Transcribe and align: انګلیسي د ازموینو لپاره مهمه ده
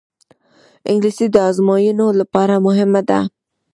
انګلیسي 0.91 1.25
د 1.31 1.35
ازموینو 1.49 2.07
لپاره 2.19 2.55
مهمه 2.65 3.01
ده 3.09 3.19